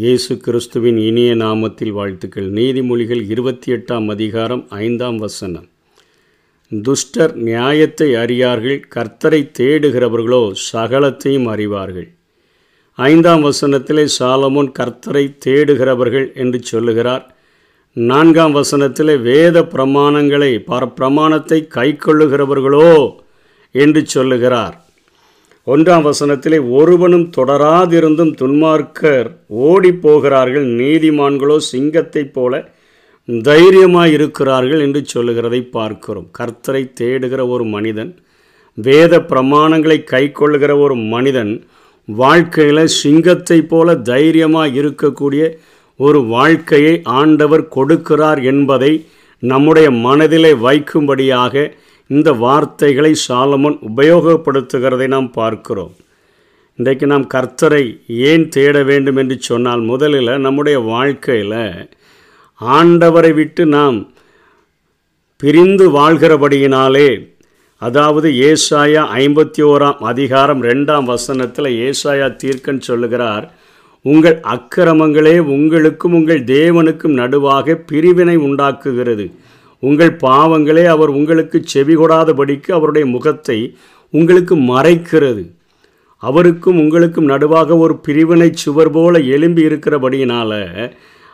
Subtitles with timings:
[0.00, 2.48] இயேசு கிறிஸ்துவின் இனிய நாமத்தில் வாழ்த்துக்கள்.
[2.50, 5.68] நீதிமொழிகள் இருபத்தி எட்டாம் அதிகாரம் ஐந்தாம் வசனம்.
[6.70, 12.08] துஷ்டர் நியாயத்தை அறியார்கள் கர்த்தரை தேடுகிறவர்களோ சகலத்தையும் அறிவார்கள்.
[12.94, 17.34] ஐந்தாம் வசனத்திலே சாலமோன் கர்த்தரை தேடுகிறவர்கள் என்று சொல்லுகிறார்.
[17.92, 23.16] நான்காம் வசனத்திலே வேத பிரமாணங்களை பர பிரமாணத்தை கைக்கொள்ளுகிறவர்களோ
[23.70, 24.85] என்று சொல்லுகிறார்.
[25.66, 30.66] ஒன்றாம் வசனத்திலே ஒருவனும் தொடராதிருந்தும் துன்மார்க்கர் ஓடிப் போகிறார்கள்.
[30.80, 32.52] நீதிமான்களோ சிங்கத்தைப் போல
[33.42, 36.28] தைரியமாக இருக்கிறார்கள் என்று சொல்லுகிறதை பார்க்கிறோம்.
[36.38, 38.12] கர்த்தரை தேடுகிற ஒரு மனிதன்
[38.78, 41.52] வேத பிரமாணங்களை கைக்கொள்ளுகிற ஒரு மனிதன்
[42.08, 45.44] வாழ்க்கையில் சிங்கத்தைப் போல தைரியமாக இருக்கக்கூடிய
[46.00, 48.92] ஒரு வாழ்க்கையை ஆண்டவர் கொடுக்கிறார் என்பதை
[49.42, 51.54] நம்முடைய மனதிலே வைக்கும்படியாக
[52.10, 55.94] இந்த வார்த்தைகளை சாலமன் உபயோகப்படுத்துகிறதை நாம் பார்க்கிறோம்.
[56.78, 57.84] இன்றைக்கு நாம் கர்த்தரை
[58.30, 61.88] ஏன் தேட வேண்டும் என்று சொன்னால் முதலில் நம்முடைய வாழ்க்கையில்
[62.60, 63.98] ஆண்டவரை விட்டு நாம்
[65.36, 67.08] பிரிந்து வாழ்கிறபடியினாலே
[67.82, 73.46] அதாவது ஏசாயா ஐம்பத்தி ஓராம் அதிகாரம் ரெண்டாம் வசனத்தில் ஏசாயா தீர்க்கன் சொல்லுகிறார்
[74.04, 79.26] உங்கள் அக்கிரமங்களே உங்களுக்கும் உங்கள் தேவனுக்கும் நடுவாக பிரிவினை உண்டாக்குகிறது.
[79.88, 83.58] உங்கள் பாவங்களே அவர் உங்களுக்கு செவி கொடாதபடிக்கு அவருடைய முகத்தை
[84.14, 85.44] உங்களுக்கு மறைக்கிறது.
[86.22, 90.60] அவருக்கும் உங்களுக்கும் நடுவாக ஒரு பிரிவினை சுவர் போல எழும்பி இருக்கிறபடியினால்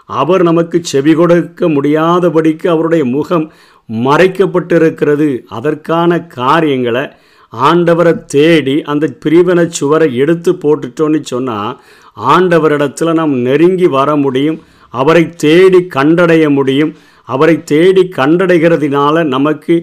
[0.08, 3.46] அவர் நமக்கு செவி கொடுக்க முடியாதபடிக்கு அவருடைய முகம்
[3.88, 5.28] மறைக்கப்பட்டிருக்கிறது.
[5.58, 7.04] அதற்கான காரியங்களை
[7.52, 11.72] ஆண்டவரை தேடி அந்த பிரிவினை சுவரை எடுத்து போட்டுட்டோன்னு சொன்னால்
[12.32, 14.60] ஆண்டவரிடத்தில் நாம் நெருங்கி வர முடியும்.
[14.94, 16.92] அவரை தேடி கண்டடைய முடியும்.
[17.34, 19.74] அவரை தேடி கண்டடைகிறதுனால நமக்கு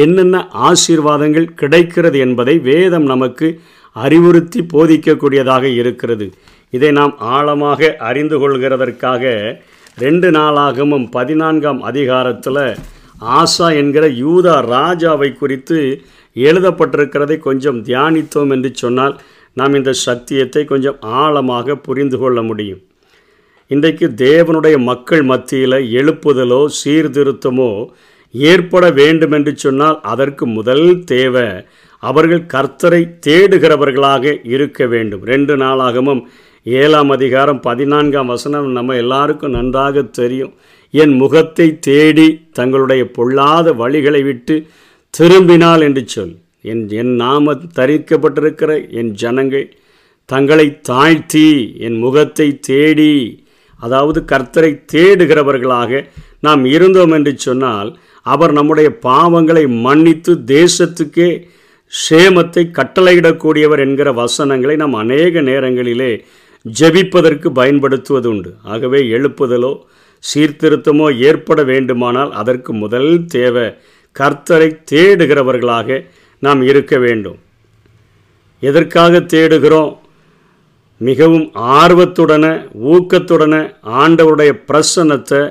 [0.00, 0.36] என்னென்ன
[0.68, 3.48] ஆசீர்வாதங்கள் கிடைக்கிறது என்பதை வேதம் நமக்கு
[3.96, 6.26] அறிவுறுத்தி போதிக்கக்கூடியதாக இருக்கிறது.
[6.76, 9.24] இதை நாம் ஆழமாக அறிந்து கொள்கிறதற்காக
[9.98, 12.64] ரெண்டு நாளாகவும் பதினான்காம் அதிகாரத்தில்
[13.40, 15.78] ஆசா என்கிற யூதா ராஜாவை குறித்து
[16.36, 19.14] எழுதப்பட்டிருக்கிறதை கொஞ்சம் தியானித்தோம் என்று சொன்னால்
[19.56, 22.80] நாம் இந்த சத்தியத்தை கொஞ்சம் ஆழமாக புரிந்து கொள்ள முடியும்.
[23.70, 27.68] இன்றைக்கு தேவனுடைய மக்கள் மத்தியில் எழுப்புதலோ சீர்திருத்தமோ
[28.34, 31.46] ஏற்பட வேண்டும் என்று சொன்னால் அதற்கு முதல் தேவை
[32.02, 35.22] அவர்கள் கர்த்தரை தேடுகிறவர்களாக இருக்க வேண்டும்.
[35.24, 36.20] ரெண்டு நாளாகவும்
[36.62, 40.52] ஏழாம் அதிகாரம் பதினான்காம் வசனம் நம்ம எல்லாருக்கும் நன்றாக தெரியும்.
[40.90, 44.56] என் முகத்தை தேடி தங்களுடைய பொல்லாத வழிகளை விட்டு
[45.10, 46.34] திரும்பினால் என்று சொல்.
[46.62, 49.66] என் என் நாம தரிக்கப்பட்டிருக்கிற என் ஜனங்கள்
[50.28, 51.48] தங்களை தாழ்த்தி
[51.78, 53.10] என் முகத்தை தேடி
[53.86, 56.00] அதாவது கர்த்தரை தேடுகிறவர்களாக
[56.46, 57.90] நாம் இருந்தோம் என்று சொன்னால்
[58.26, 61.28] அவர் நம்முடைய பாவங்களை மன்னித்து தேசத்துக்கே
[61.92, 66.12] சேமத்தை கட்டளையிடக்கூடியவர் என்கிற வசனங்களை நாம் அநேக நேரங்களிலே
[66.66, 69.72] ஜெபிப்பதற்கு பயன்படுத்துவது உண்டு ஆகவே எழுப்புதலோ
[70.24, 73.66] சீர்திருத்தமோ ஏற்பட வேண்டுமானால் அதற்கு முதல் தேவை
[74.16, 75.98] கர்த்தரை தேடுகிறவர்களாக
[76.42, 77.38] நாம் இருக்க வேண்டும்.
[78.62, 79.92] எதற்காக தேடுகிறோம்?
[81.06, 81.46] மிகவும்
[81.80, 82.46] ஆர்வத்துடன
[82.92, 83.54] ஊக்கத்துடன
[84.02, 85.42] ஆண்டவருடைய பிரசன்னத்தை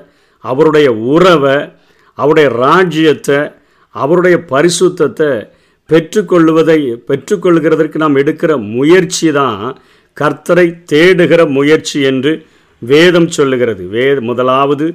[0.44, 1.58] அவருடைய உறவை
[2.18, 3.40] அவருடைய ராஜ்யத்தை
[3.96, 5.32] அவருடைய பரிசுத்தத்தை
[5.90, 6.78] பெற்றுக்கொள்வதை
[7.10, 9.64] பெற்றுக்கொள்கிறதற்கு நாம் எடுக்கிற முயற்சி தான்
[10.18, 12.32] கர்த்தரை தேடுகிற முயற்சி என்று
[12.82, 13.84] வேதம் சொல்லுகிறது.
[13.94, 14.86] வே முதலாவது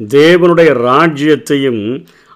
[0.00, 1.82] தேவனுடைய ராஜ்யத்தையும்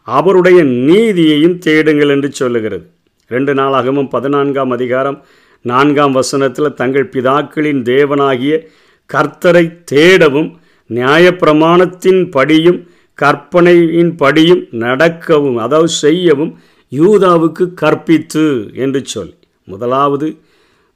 [0.09, 0.59] அவருடைய
[0.89, 2.85] நீதியையும் தேடுங்கள் என்று சொல்லுகிறது.
[3.31, 5.19] ரெண்டு நாளாகவும் பதினான்காம் அதிகாரம்
[5.61, 8.67] நான்காம் வசனத்தில் தங்கள் பிதாக்களின் தேவனாகிய
[9.11, 10.51] கர்த்தரை தேடவும்
[10.89, 16.59] நியாயப்பிரமாணத்தின் படியும் கற்பனையின் படியும் நடக்கவும் அதாவது செய்யவும்
[16.91, 20.39] யூதாவுக்கு கற்பித்து என்று சொல் முதலாவது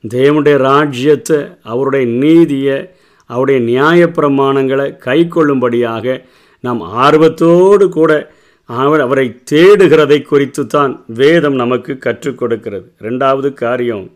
[0.09, 2.79] தேவனுடைய ராஜ்யத்தை அவருடைய நீதியை
[3.27, 6.25] அவருடைய நியாயப்பிரமாணங்களை கை கொள்ளும்படியாக
[6.61, 8.33] நாம் ஆர்வத்தோடு கூட
[8.65, 12.93] அவர் அவரை தேடுகிறதை குறித்து தான் வேதம் நமக்கு கற்றுக் கொடுக்கிறது.
[13.01, 14.11] ரெண்டாவது காரியம்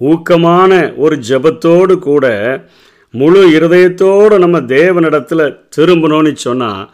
[0.00, 2.26] ஊக்கமான ஒரு ஜபத்தோடு கூட
[3.10, 6.90] முழு இருதயத்தோடு நம்ம தேவனிடத்தில் திரும்பணும்னு சொன்னால்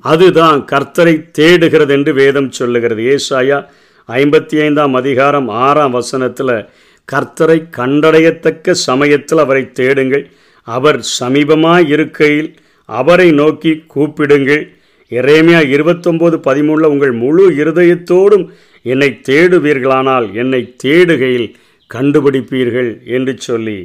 [0.00, 3.02] அதுதான் கர்த்தரை தேடுகிறது என்று வேதம் சொல்லுகிறது.
[3.02, 3.64] ஏசாயா
[4.08, 6.68] ஐம்பத்தி ஐந்தாம் அதிகாரம் ஆறாம் வசனத்தில்
[7.12, 10.30] கர்த்தரை கண்டடையத்தக்க சமயத்தில் அவரை தேடுங்கள்.
[10.62, 12.54] அவர் சமீபமாக இருக்கையில்
[12.84, 14.68] அவரை நோக்கி கூப்பிடுங்கள்.
[15.10, 18.48] இறைமையா இருபத்தொம்போது பதிமூணில் உங்கள் முழு இருதயத்தோடும்
[18.82, 21.54] என்னை தேடுவீர்களானால் என்னை தேடுகையில்
[21.94, 23.78] கண்டுபிடிப்பீர்கள் என்று சொல்லி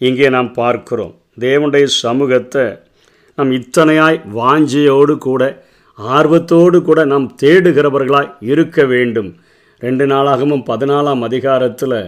[0.00, 1.14] இங்கே நாம் பார்க்கிறோம்.
[1.44, 2.64] தேவனுடைய சமூகத்தை
[3.38, 5.42] நாம் இத்தனையாய் வாஞ்சியோடு கூட
[5.98, 9.30] ஆர்வத்தோடு கூட நாம் தேடுகிறவர்களாய் இருக்க வேண்டும்.
[9.82, 12.00] ரெண்டு நாளாகவும் பதினாலாம் அதிகாரத்தில்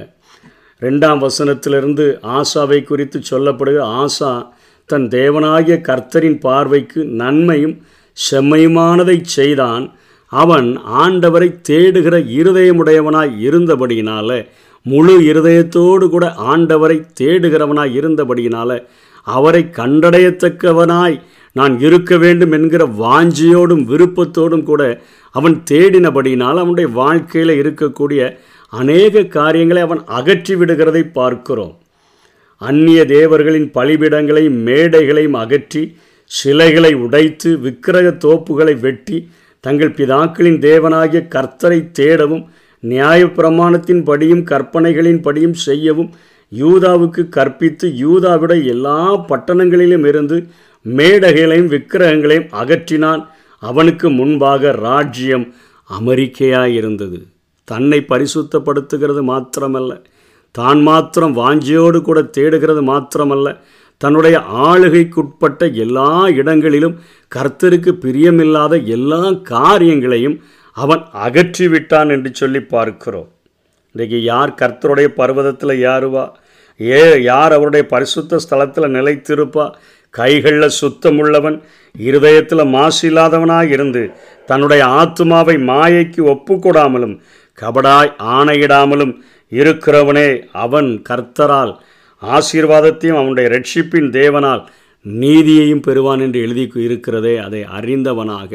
[0.82, 2.06] ரெண்டாம் வசனத்திலிருந்து
[2.36, 4.30] ஆசாவை குறித்து சொல்லப்படுகிற ஆசா
[4.90, 7.76] தன் தேவனாகிய கர்த்தரின் பார்வைக்கு நன்மையும்
[8.16, 9.84] செம்மையுமானதை செய்தான்.
[10.32, 10.68] அவன்
[11.02, 14.30] ஆண்டவரை தேடுகிற இருதயமுடையவனாய் இருந்தபடியினால
[14.82, 18.86] முழு இருதயத்தோடு கூட ஆண்டவரை தேடுகிறவனாய் இருந்தபடியினால
[19.22, 21.20] அவரை கண்டடையத்தக்கவனாய்
[21.52, 28.36] நான் இருக்க வேண்டும் என்கிற வாஞ்சியோடும் விருப்பத்தோடும் கூட அவன் தேடினபடியினால் அவனுடைய வாழ்க்கையில் இருக்கக்கூடிய
[28.68, 31.78] அநேக காரியங்களை அவன் அகற்றி விடுகிறதை பார்க்கிறோம்.
[32.58, 39.28] அந்நிய தேவர்களின் பலிபிடங்களையும் மேடைகளையும் அகற்றி சிலைகளை உடைத்து விக்கிரக தோப்புகளை வெட்டி
[39.60, 42.44] தங்கள் பிதாக்களின் தேவனாகிய கர்த்தரை தேடவும்
[42.82, 46.10] நியாயப்பிரமாணத்தின் படியும் கற்பனைகளின் படியும் செய்யவும்
[46.52, 50.46] யூதாவுக்கு கற்பித்து யூதாவிட எல்லா பட்டணங்களிலும் இருந்து
[50.86, 53.26] மேடகைகளையும் விக்கிரகங்களையும் அகற்றினான்
[53.58, 55.54] அவனுக்கு முன்பாக ராஜ்யம்
[55.90, 57.22] அமெரிக்கையாயிருந்தது.
[57.64, 60.02] தன்னை பரிசுத்தப்படுத்துகிறது மாத்திரமல்ல
[60.50, 63.56] தான் மாத்திரம் வாஞ்சியோடு கூட தேடுகிறது மாத்திரமல்ல
[63.98, 66.98] தன்னுடைய ஆளுகைக்குட்பட்ட எல்லா இடங்களிலும்
[67.36, 70.40] கர்த்தருக்கு பிரியமில்லாத எல்லா காரியங்களையும்
[70.76, 73.28] அவன் அகற்றிவிட்டான் என்று சொல்லி பார்க்கிறோம்.
[73.94, 76.24] இன்றைக்கு யார் கர்த்தருடைய பர்வதத்தில் யாருவா
[76.80, 79.66] ஏ யார் அவருடைய பரிசுத்த ஸ்தலத்தில் நிலைத்திருப்பா?
[80.10, 81.58] கைகளில் சுத்தமுள்ளவன்
[81.98, 84.02] இருதயத்தில் மாசு இல்லாதவனாக இருந்து
[84.46, 87.14] தன்னுடைய ஆத்மாவை மாயைக்கு ஒப்புக்கூடாமலும்
[87.58, 89.14] கபடாய் ஆணையிடாமலும்
[89.52, 90.28] இருக்கிறவனே
[90.64, 91.72] அவன் கர்த்தரால்
[92.22, 94.62] ஆசீர்வாதத்தையும் அவனுடைய ரட்சிப்பின் தேவனால்
[95.06, 98.52] நீதியையும் பெறுவான் என்று எழுதி இருக்கிறதே அதை அறிந்தவனாக.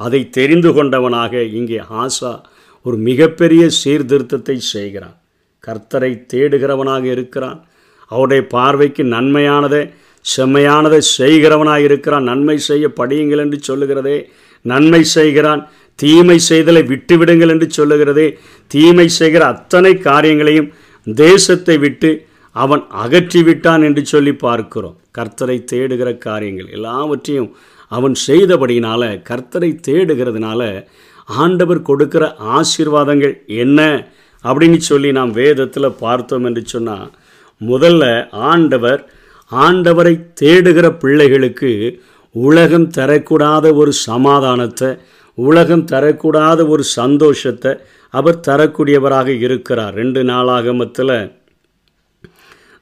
[0.00, 2.32] அதை தெரிந்து கொண்டவனாக இங்கே ஆசா
[2.86, 5.16] ஒரு மிகப்பெரிய சீர்திருத்தத்தை செய்கிறான்.
[5.64, 7.60] கர்த்தரை தேடுகிறவனாக இருக்கிறான்.
[8.10, 9.82] அவருடைய பார்வைக்கு நன்மையானதை
[10.24, 12.28] செம்மையானதை செய்கிறவனாக இருக்கிறான்.
[12.30, 14.18] நன்மை செய்ய படியுங்கள் என்று சொல்லுகிறதே
[14.64, 15.62] நன்மை செய்கிறான்.
[15.98, 18.28] தீமை செய்தலை விட்டுவிடுங்கள் என்று சொல்லுகிறதே
[18.70, 20.72] தீமை செய்கிற அத்தனை காரியங்களையும்
[21.06, 22.10] தேசத்தை விட்டு
[22.56, 24.96] அவன் அகற்றிவிட்டான் என்று சொல்லி பார்க்கிறோம்.
[25.18, 27.50] கர்த்தரை தேடுகிற காரியங்கள் எல்லாவற்றையும்
[27.88, 30.86] அவன் செய்தபடியினால் கர்த்தரை தேடுகிறதுனால
[31.28, 34.08] ஆண்டவர் கொடுக்கிற ஆசீர்வாதங்கள் என்ன
[34.44, 37.10] அப்படின்னு சொல்லி நாம் வேதத்தில் பார்த்தோம் என்று சொன்னால்
[37.60, 39.10] முதல்ல ஆண்டவர்
[39.52, 42.00] ஆண்டவரை தேடுகிற பிள்ளைகளுக்கு
[42.34, 44.98] உலகம் தரக்கூடாத ஒரு சமாதானத்தை
[45.34, 47.72] உலகம் தரக்கூடாத ஒரு சந்தோஷத்தை
[48.10, 49.94] அவர் தரக்கூடியவராக இருக்கிறார்.
[49.94, 51.16] ரெண்டு நாளாகமத்தில்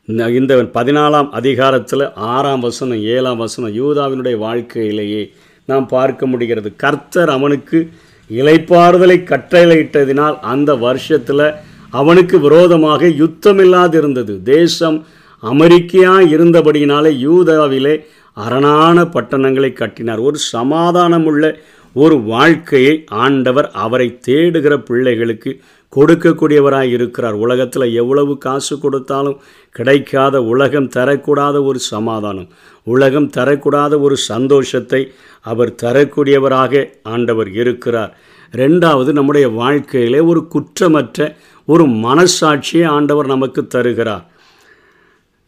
[0.06, 5.32] இந்த பதினாலாம் அதிகாரத்தில் ஆறாம் வசனம் ஏழாம் வசனம் யூதாவினுடைய வாழ்க்கையிலேயே
[5.64, 6.76] நாம் பார்க்க முடிகிறது.
[6.76, 7.90] கர்த்தர் அவனுக்கு
[8.30, 11.54] இலைப்பாறுதலை கட்டளையிட்டதினால் அந்த வருஷத்தில்
[11.90, 14.42] அவனுக்கு விரோதமாக யுத்தமில்லாதிருந்தது.
[14.42, 15.06] தேசம்
[15.42, 18.04] அமெரிக்கையாக இருந்தபடியினாலே யூதாவிலே
[18.34, 20.18] அரணான பட்டணங்களை கட்டினார்.
[20.18, 21.54] ஒரு சமாதானமுள்ள
[21.92, 25.60] ஒரு வாழ்க்கையை ஆண்டவர் அவரை தேடுகிற பிள்ளைகளுக்கு
[25.96, 32.48] கொடுக்கக்கூடியவராக இருக்கிறார் உலகத்தில் எவ்வளவு காசு கொடுத்தாலும் கிடைக்காத உலகம் தரக்கூடாத ஒரு சமாதானம்
[32.86, 35.00] உலகம் தரக்கூடாத ஒரு சந்தோஷத்தை
[35.46, 38.12] அவர் தரக்கூடியவராக ஆண்டவர் இருக்கிறார்.
[38.52, 41.28] ரெண்டாவது நம்முடைய வாழ்க்கையிலே ஒரு குற்றமற்ற
[41.68, 44.24] ஒரு மனசாட்சியை ஆண்டவர் நமக்கு தருகிறார்.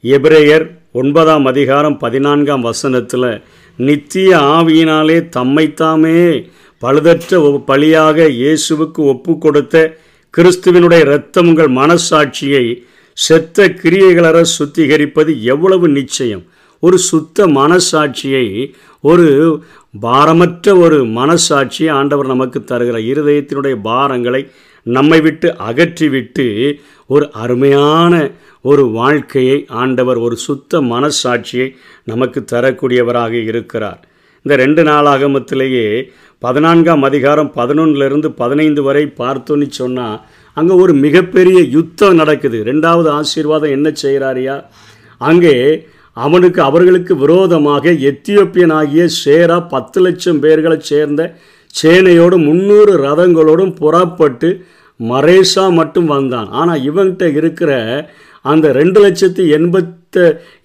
[0.04, 3.30] எபிரேயர் ஒன்பதாம் அதிகாரம் பதினான்காம் வசனத்தில்
[3.78, 6.18] நித்திய ஆவியினாலே தம்மைத்தாமே
[6.82, 7.38] பழுதற்ற
[7.70, 9.76] பலியாக இயேசுவுக்கு ஒப்பு கொடுத்த
[10.36, 16.42] கிறிஸ்துவினுடைய இரத்தம் உங்கள் மனசாட்சியை செத்த கிரியைகளற சுத்திகரிப்பது எவ்வளவு நிச்சயம்?
[16.80, 19.26] ஒரு சுத்த மனசாட்சியை ஒரு
[20.02, 24.50] பாரமற்ற ஒரு மனசாட்சியை ஆண்டவர் நமக்கு தருகிற இருதயத்தினுடைய பாரங்களை
[24.82, 26.74] நம்மை விட்டு அகற்றிவிட்டு
[27.06, 28.30] ஒரு அருமையான
[28.62, 34.08] ஒரு வாழ்க்கையை ஆண்டவர் ஒரு சுத்த மனசாட்சியை நமக்கு தரக்கூடியவராக இருக்கிறார்.
[34.42, 36.10] இந்த ரெண்டு நாளாகமத்திலேயே
[36.42, 40.18] பதினான்காம் அதிகாரம் பதினொன்றிலிருந்து பதினைந்து வரை பார்த்தோன்னு சொன்னால்
[40.56, 42.58] அங்கே ஒரு மிகப்பெரிய யுத்தம் நடக்குது.
[42.70, 44.56] ரெண்டாவது ஆசீர்வாதம் என்ன செய்கிறாரியா?
[45.20, 45.54] அங்கே
[46.16, 51.22] அவனுக்கு அவர்களுக்கு விரோதமாக எத்தியோப்பியனாகிய சேரா பத்து லட்சம் பேர்களை சேர்ந்த
[51.74, 54.50] சேனையோடும் முந்நூறு ரதங்களோடும் புறப்பட்டு
[55.00, 56.48] மரேசா மட்டும் வந்தான்.
[56.50, 57.72] ஆனால் இவன்கிட்ட இருக்கிற
[58.52, 60.22] அந்த ரெண்டு லட்சத்தி எண்பத்து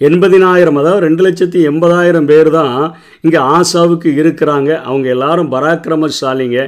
[0.07, 2.75] எண்பதினாயிரம் அதாவது ரெண்டு லட்சத்தி எண்பதாயிரம் பேர் தான்
[3.25, 4.69] இங்கே ஆசாவுக்கு இருக்கிறாங்க.
[4.89, 6.59] அவங்க எல்லாரும் பராக்கிரமசாலிங்க.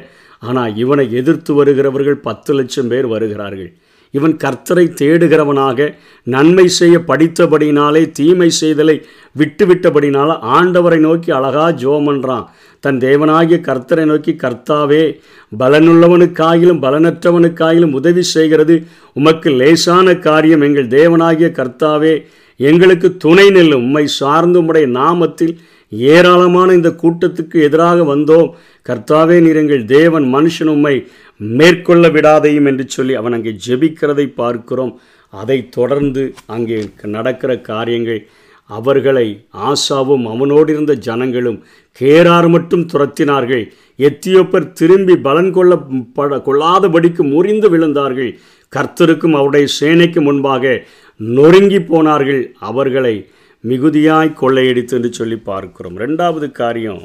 [0.47, 3.71] ஆனால் இவனை எதிர்த்து வருகிறவர்கள் பத்து லட்சம் பேர் வருகிறார்கள்.
[4.13, 5.87] இவன் கர்த்தரை தேடுகிறவனாக
[6.27, 8.95] நன்மை செய்ய படித்தபடினாலே தீமை செய்தலை
[9.39, 12.45] விட்டுவிட்டபடினால ஆண்டவரை நோக்கி அழகா ஜோமன்றான்
[12.83, 15.03] தன் தேவனாகிய கர்த்தரை நோக்கி கர்த்தாவே
[15.51, 18.75] பலனுள்ளவனுக்காயிலும் பலனற்றவனுக்காயிலும் உதவி செய்கிறது.
[19.15, 22.15] உமக்கு லேசான காரியம் எங்கள் தேவனாகிய கர்த்தாவே
[22.59, 25.53] எங்களுக்கு துணை நெல்லும் உம்மை சார்ந்து உம்முடைய நாமத்தில்
[25.91, 28.47] ஏராளமான இந்த கூட்டத்துக்கு எதிராக வந்தோம்.
[28.89, 30.95] கர்த்தாவே நீர் எங்கள் தேவன் மனுஷன் உம்மை
[31.39, 34.93] மேற்கொள்ள விடாதையும் என்று சொல்லி அவன் அங்கே ஜெபிக்கிறதை பார்க்கிறோம்.
[35.33, 36.23] அதை தொடர்ந்து
[36.55, 36.79] அங்கே
[37.15, 38.21] நடக்கிற காரியங்கள்
[38.69, 39.27] அவர்களை
[39.69, 41.57] ஆசாவும் அவனோடு இருந்த ஜனங்களும்
[42.01, 43.63] கேரார் மட்டும் துரத்தினார்கள்.
[43.99, 45.73] எத்தியோப்பர் திரும்பி பலன் கொள்ள
[46.17, 48.31] பட கொள்ளாதபடிக்கு முறிந்து விழுந்தார்கள்.
[48.73, 50.73] கர்த்தருக்கும் அவருடைய சேனைக்கு முன்பாக
[51.19, 52.41] நொறுங்கி போனார்கள்.
[52.69, 53.15] அவர்களை
[53.63, 55.97] மிகுதியாய் கொள்ளையடித்து என்று சொல்லி பார்க்கிறோம்.
[56.05, 57.03] ரெண்டாவது காரியம்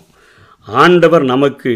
[0.66, 1.72] ஆண்டவர் நமக்கு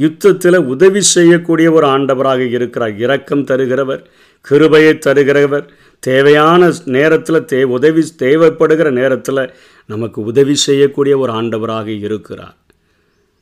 [0.00, 2.96] யுத்தத்தில் உதவி செய்யக்கூடிய ஒரு ஆண்டவராக இருக்கிறார்.
[2.96, 4.02] இரக்கம் தருகிறவர்
[4.40, 5.68] கிருபையை தருகிறவர்.
[5.98, 9.54] தேவையான நேரத்தில் தே உதவி தேவைப்படுகிற நேரத்தில்
[9.86, 12.56] நமக்கு உதவி செய்யக்கூடிய ஒரு ஆண்டவராக இருக்கிறார்.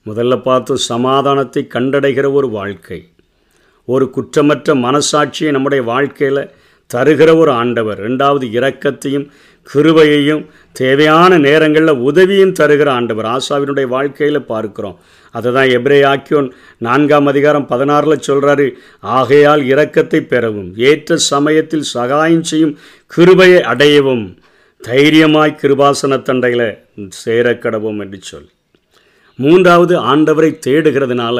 [0.06, 3.08] முதல்ல பார்த்து சமாதானத்தை கண்டடைகிற ஒரு வாழ்க்கை.
[3.84, 6.50] ஒரு குற்றமற்ற மனசாட்சியை நம்முடைய வாழ்க்கையில்
[6.94, 8.00] தருகிற ஒரு ஆண்டவர்.
[8.10, 9.28] ரெண்டாவது இரக்கத்தையும்
[9.72, 10.42] கிருபையையும்
[10.80, 13.28] தேவையான நேரங்களில் உதவியும் தருகிற ஆண்டவர்.
[13.36, 14.96] ஆசாவினுடைய வாழ்க்கையில் பார்க்கிறோம்.
[15.34, 16.48] அதை தான் எப்ரே ஆக்கியோன்
[16.86, 18.66] நான்காம் அதிகாரம் பதினாறில் சொல்கிறாரு
[19.18, 22.74] ஆகையால் இரக்கத்தை பெறவும் ஏற்ற சமயத்தில் சகாயம் செய்யும்
[23.14, 24.26] கிருபையை அடையவும்
[24.82, 26.68] தைரியமாய் கிருபாசன தண்டையில்
[27.24, 28.50] சேரக்கடவும் என்று சொல்
[29.38, 31.38] மூன்றாவது ஆண்டவரை தேடுகிறதுனால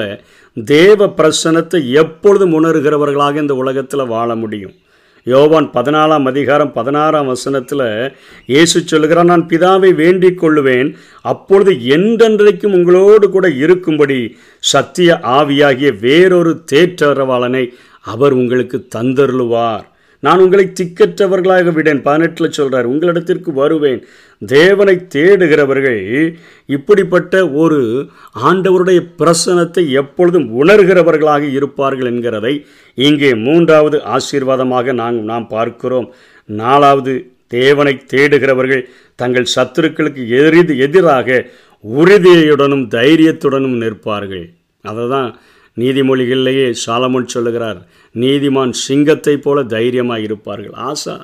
[0.56, 4.74] தேவ பிரசனத்தை எப்பொழுதும் உணர்கிறவர்களாக இந்த உலகத்தில் வாழ முடியும்.
[5.30, 7.82] யோவான் பதினாலாம் அதிகாரம் பதினாறாம் வசனத்தில்
[8.46, 10.90] இயேசு சொல்லுகிறான் நான் பிதாவை வேண்டிக் கொள்ளுவேன்.
[11.32, 14.18] அப்பொழுது என்றென்றைக்கும் உங்களோடு கூட இருக்கும்படி
[14.72, 17.64] சத்திய ஆவியாகிய வேறொரு தேற்றரவாளனை
[18.12, 19.84] அவர் உங்களுக்கு தந்தருளுவார்.
[20.26, 22.04] நான் உங்களை திக்கற்றவர்களாக விடேன்.
[22.06, 24.00] பதினெட்டில் சொல்கிறார் உங்களிடத்திற்கு வருவேன்.
[24.42, 26.00] தேவனை தேடுகிறவர்கள்
[26.76, 27.80] இப்படிப்பட்ட ஒரு
[28.48, 32.54] ஆண்டவருடைய பிரசனத்தை எப்பொழுதும் உணர்கிறவர்களாக இருப்பார்கள் என்கிறதை
[32.98, 36.08] இங்கே மூன்றாவது ஆசீர்வாதமாக நாம் நாம் பார்க்கிறோம்.
[36.48, 37.14] நாலாவது
[37.56, 38.84] தேவனை தேடுகிறவர்கள்
[39.22, 41.28] தங்கள் சத்துருக்களுக்கு எதிர் எதிராக
[41.84, 44.46] உறுதியுடனும் தைரியத்துடனும் நிற்பார்கள்.
[44.84, 45.28] அதை தான்
[45.76, 47.80] நீதிமொழிகளிலேயே சாலமுன் சொல்லுகிறார்
[48.14, 51.16] நீதிமான் சிங்கத்தை போல தைரியமாக இருப்பார்கள் ஆசா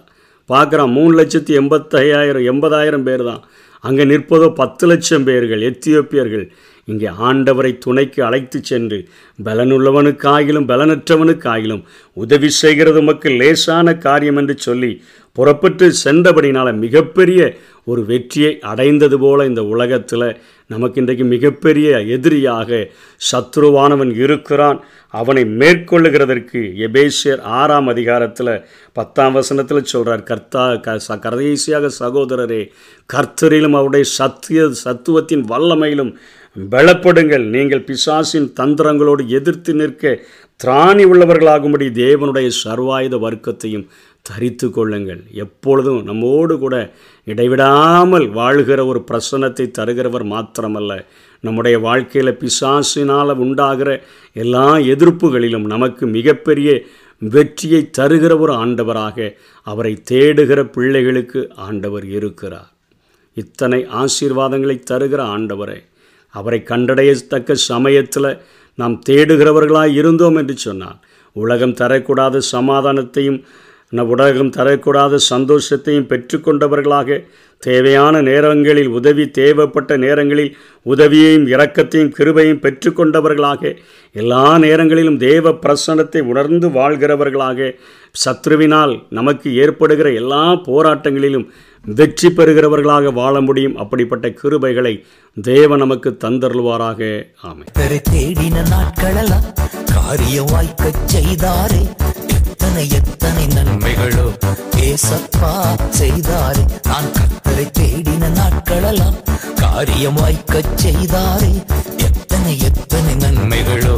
[0.50, 3.42] பார்க்குறான் மூணு லட்சத்தி எண்பத்தையாயிரம் எண்பதாயிரம் பேர் தான்.
[3.84, 6.44] அங்கே நிற்பதோ பத்து லட்சம் பேர்கள் எத்தியோப்பியர்கள்.
[6.84, 9.08] இங்கே ஆண்டவரை துணைக்கு அழைத்து சென்று
[9.44, 19.18] பலனுள்ளவனுக்காகிலும் பலனற்றவனுக்காகிலும் உதவி செய்கிறது உமக்கு லேசான காரியம் என்று சொல்லி புறப்பட்டு சென்றபடினால் மிகப்பெரிய ஒரு வெற்றியை அடைந்தது
[19.18, 22.88] போல இந்த உலகத்தில் நமக்கு இன்றைக்கு மிகப்பெரிய எதிரியாக
[23.32, 24.84] சத்ருவானவன் இருக்கிறான்.
[25.10, 32.70] அவனை மேற்கொள்ளுகிறதற்கு எபேசியர் ஆறாம் அதிகாரத்தில் பத்தாம் வசனத்தில் சொல்கிறார் கர்த்தா க கடைசியாக சகோதரரே
[33.14, 36.18] கர்த்தரிலும் அவருடைய சத்திய சத்துவத்தின் வல்லமையிலும்
[36.56, 37.44] பலப்படுங்கள்.
[37.44, 40.20] நீங்கள் பிசாசின் தந்திரங்களோடு எதிர்த்து நிற்க
[40.64, 43.86] திராணி உள்ளவர்களாகும்படி தேவனுடைய சர்வாயுத வர்க்கத்தையும்
[44.22, 45.22] தரித்து கொள்ளுங்கள்.
[45.32, 46.92] எப்பொழுதும் நம்மோடு கூட
[47.24, 51.04] இடைவிடாமல் வாழ்கிற ஒரு பிரசனத்தை தருகிறவர் மாத்திரமல்ல
[51.40, 56.82] நம்முடைய வாழ்க்கையில் பிசாசினால் உண்டாகிற எல்லா எதிர்ப்புகளிலும் நமக்கு மிகப்பெரிய
[57.18, 62.70] வெற்றியை தருகிற ஒரு ஆண்டவராக அவரை தேடுகிற பிள்ளைகளுக்கு ஆண்டவர் இருக்கிறார்.
[63.34, 65.80] இத்தனை ஆசீர்வாதங்களை தருகிற ஆண்டவரை.
[66.34, 68.30] அவரை கண்டடையத்தக்க சமயத்தில்
[68.78, 71.00] நாம் தேடுகிறவர்களாக இருந்தோம் என்று சொன்னால்
[71.36, 73.40] உலகம் தரக்கூடாத சமாதானத்தையும்
[74.00, 77.24] உலகம் தரக்கூடாத சந்தோஷத்தையும் பெற்றுக்கொண்டவர்களாக
[77.58, 83.76] தேவையான நேரங்களில் உதவி தேவைப்பட்ட நேரங்களில் உதவியையும் இரக்கத்தையும் கிருபையும் பெற்றுக்கொண்டவர்களாக
[84.12, 87.74] எல்லா நேரங்களிலும் தேவ பிரசனத்தை உணர்ந்து வாழ்கிறவர்களாக
[88.24, 91.46] சத்ருவினால் நமக்கு ஏற்படுகிற எல்லா போராட்டங்களிலும்
[91.84, 93.76] வெற்றி பெறுகிறவர்களாக வாழ முடியும்.
[93.76, 95.04] அப்படிப்பட்ட கிருபைகளை
[95.42, 97.26] தேவ நமக்கு தந்தருள்வாராக.
[97.42, 97.64] ஆமை
[98.10, 99.48] தேடின நாட்களெல்லாம்
[99.94, 102.10] காரியம் வாய்க்க செய்தாரே.
[102.62, 104.26] எத்தனை எத்தனை நன்மைகளோ
[104.76, 105.50] ஏசப்பா
[105.90, 106.64] செய்தாரே.
[106.82, 109.18] நான் கத்தரை தேடின நாட்களெல்லாம்
[109.54, 111.64] காரியம் வாய்க்க செய்தாரே.
[111.96, 113.96] எத்தனை எத்தனை நன்மைகளோ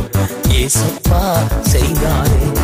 [0.49, 1.23] ஏசப்பா
[1.61, 2.63] செய்தாரே.